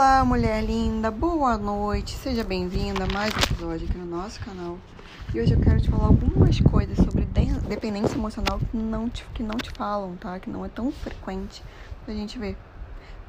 [0.00, 4.78] Olá, mulher linda, boa noite, seja bem-vinda a mais um episódio aqui no nosso canal.
[5.34, 7.28] E hoje eu quero te falar algumas coisas sobre
[7.68, 10.40] dependência emocional que não te, que não te falam, tá?
[10.40, 11.62] Que não é tão frequente
[12.06, 12.56] da gente ver,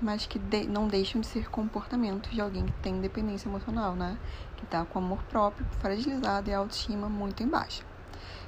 [0.02, 4.18] mas que de, não deixam de ser comportamentos de alguém que tem dependência emocional, né?
[4.56, 7.84] Que tá com amor próprio fragilizado e autoestima muito em baixa.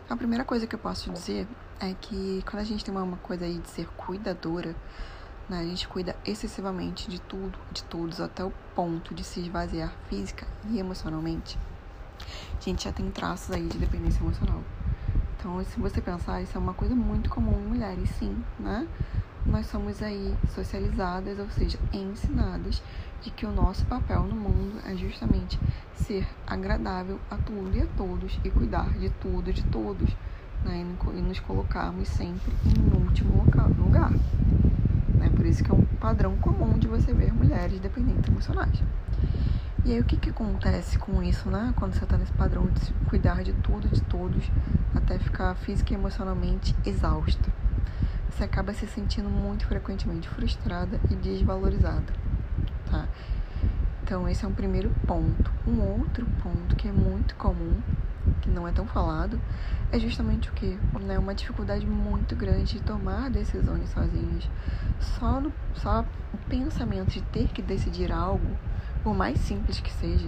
[0.09, 1.45] A primeira coisa que eu posso dizer
[1.77, 4.73] é que quando a gente tem uma coisa aí de ser cuidadora,
[5.49, 5.59] né?
[5.59, 10.47] A gente cuida excessivamente de tudo, de todos, até o ponto de se esvaziar física
[10.69, 11.57] e emocionalmente.
[12.57, 14.61] A gente já tem traços aí de dependência emocional.
[15.38, 18.88] Então, se você pensar, isso é uma coisa muito comum em mulheres, sim, né?
[19.45, 22.81] Nós somos aí socializadas, ou seja, ensinadas
[23.21, 25.59] de que o nosso papel no mundo é justamente
[25.95, 30.09] ser agradável a tudo e a todos e cuidar de tudo e de todos,
[30.63, 30.85] né?
[31.13, 33.44] E nos colocarmos sempre em último
[33.77, 34.14] lugar.
[35.14, 35.30] Né?
[35.30, 38.81] Por isso que é um padrão comum de você ver mulheres dependentes emocionais.
[39.86, 41.73] E aí o que, que acontece com isso, né?
[41.75, 44.50] Quando você está nesse padrão de cuidar de tudo, de todos,
[44.95, 47.52] até ficar física e emocionalmente exausta.
[48.30, 52.14] Você acaba se sentindo muito frequentemente frustrada e desvalorizada,
[52.89, 53.08] tá?
[54.02, 55.52] Então esse é um primeiro ponto.
[55.67, 57.73] Um outro ponto que é muito comum
[58.41, 59.39] que não é tão falado,
[59.91, 60.77] é justamente o que?
[61.02, 61.17] Né?
[61.17, 64.49] Uma dificuldade muito grande de tomar decisões sozinhas.
[64.99, 68.57] Só, no, só o pensamento de ter que decidir algo,
[69.03, 70.27] por mais simples que seja,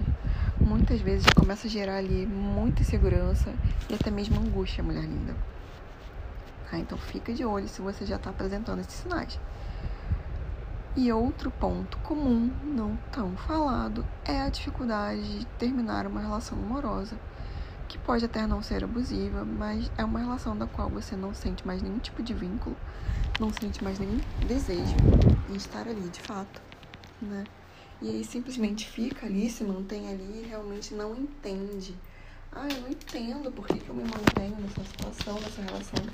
[0.59, 3.53] muitas vezes já começa a gerar ali muita insegurança
[3.89, 5.35] e até mesmo angústia, mulher linda.
[6.71, 9.39] Ah, então fica de olho se você já está apresentando esses sinais.
[10.97, 17.17] E outro ponto comum, não tão falado, é a dificuldade de terminar uma relação amorosa
[17.87, 21.65] que pode até não ser abusiva, mas é uma relação da qual você não sente
[21.65, 22.77] mais nenhum tipo de vínculo,
[23.39, 24.97] não sente mais nenhum desejo
[25.47, 26.61] em estar ali de fato,
[27.21, 27.47] né?
[28.01, 32.01] E aí simplesmente fica ali, se mantém ali e realmente não entende.
[32.51, 36.11] Ah, eu não entendo por que, que eu me mantenho nessa situação, nessa relação,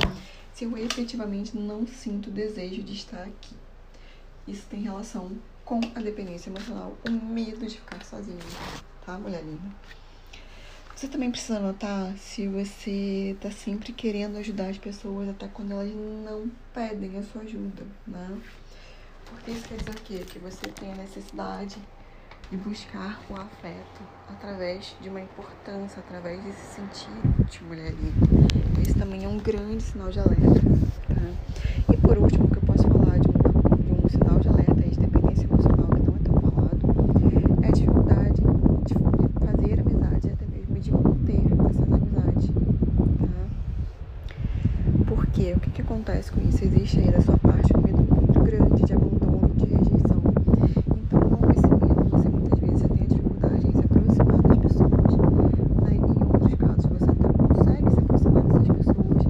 [0.53, 3.56] se eu efetivamente não sinto desejo de estar aqui.
[4.47, 8.57] Isso tem relação com a dependência emocional, o medo de ficar sozinha,
[9.00, 9.69] tá, mulher linda?
[11.01, 15.91] Você também precisa notar se você tá sempre querendo ajudar as pessoas até quando elas
[15.95, 18.38] não pedem a sua ajuda, né?
[19.28, 20.19] Porque isso quer dizer o quê?
[20.31, 21.78] Que você tem a necessidade
[22.51, 27.19] de buscar o afeto através de uma importância, através de se sentir
[27.50, 28.83] de mulher livre.
[28.88, 30.62] Isso também é um grande sinal de alerta.
[31.07, 31.94] Tá?
[31.95, 35.00] E por último, que eu posso falar de um, de um sinal de alerta de
[35.00, 38.41] dependência emocional que não é tão falado, é a dificuldade
[38.85, 38.94] de
[39.44, 40.45] fazer amizade até
[40.81, 43.50] de manter essas amizades, tá?
[45.41, 46.63] Porque o que, que acontece com isso?
[46.63, 50.22] Existe aí da sua parte um medo muito grande de abandono, de rejeição.
[50.96, 55.18] Então, com esse medo, você muitas vezes tem a dificuldade em se aproximar das pessoas.
[55.81, 55.96] Né?
[55.96, 59.24] Em outros casos, você até consegue se aproximar dessas pessoas,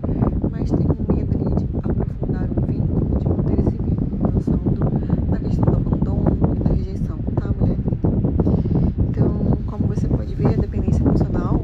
[0.51, 5.39] mas tem um medo ali de aprofundar um vínculo, de manter esse vínculo, pensando na
[5.39, 7.77] questão do abandono e da rejeição, tá, mulher?
[8.99, 11.61] Então, como você pode ver, a dependência emocional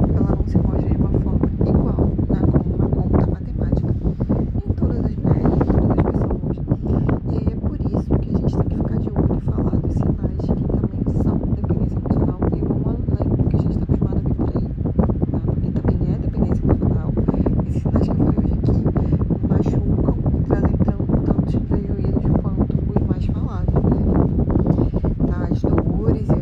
[26.07, 26.37] ver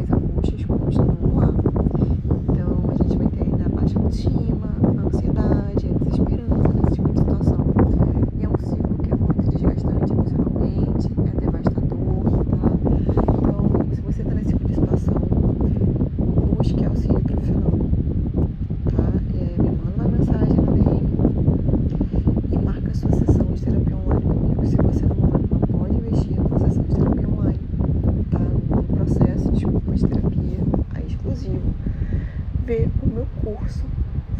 [33.66, 33.84] curso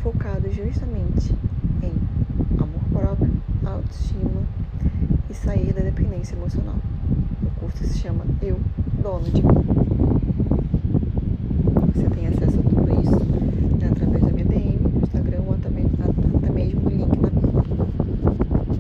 [0.04, 1.34] focado justamente
[1.82, 3.32] em amor próprio,
[3.66, 4.44] autoestima
[5.28, 6.76] e sair da dependência emocional.
[7.42, 8.60] O curso se chama Eu,
[9.02, 9.95] Dono de Mim.